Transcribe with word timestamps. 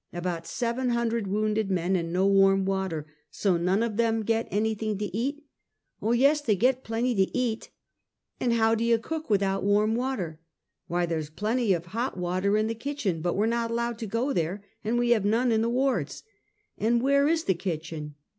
"About 0.13 0.47
seven 0.47 0.89
hundred 0.89 1.27
wounded 1.27 1.69
men, 1.69 1.95
and 1.95 2.11
no 2.11 2.25
warm 2.25 2.65
water! 2.65 3.05
So 3.29 3.55
none 3.55 3.83
of 3.83 3.97
them 3.97 4.23
get 4.23 4.49
anj^thing 4.49 4.97
to 4.97 5.15
eat!"" 5.15 5.45
Oh, 6.01 6.11
yes! 6.11 6.41
they 6.41 6.55
get 6.55 6.83
plenty 6.83 7.13
to 7.13 7.37
eat." 7.37 7.69
"And 8.39 8.53
how 8.53 8.73
do 8.73 8.83
you 8.83 8.97
cook 8.97 9.29
without 9.29 9.63
warm 9.63 9.93
water? 9.93 10.39
""Why, 10.87 11.05
there's 11.05 11.29
plenty 11.29 11.71
of 11.73 11.85
hot 11.85 12.17
water 12.17 12.57
in 12.57 12.65
the 12.65 12.73
kitchen, 12.73 13.21
but 13.21 13.35
we're 13.35 13.45
not 13.45 13.69
allowed 13.69 13.99
to 13.99 14.07
go 14.07 14.33
there, 14.33 14.63
and 14.83 14.97
we 14.97 15.11
have 15.11 15.23
none 15.23 15.51
in 15.51 15.61
the 15.61 15.69
wards."" 15.69 16.23
Y^here 16.81 17.29
is 17.31 17.43
the 17.43 17.53
kitchen? 17.53 18.15